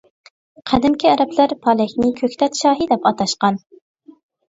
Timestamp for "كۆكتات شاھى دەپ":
2.23-3.11